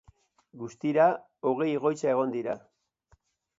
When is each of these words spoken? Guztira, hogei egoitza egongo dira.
Guztira, 0.61 1.05
hogei 1.51 1.69
egoitza 1.81 2.11
egongo 2.15 2.37
dira. 2.39 2.59